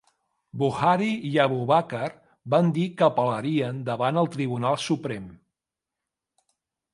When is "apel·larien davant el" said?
3.09-4.31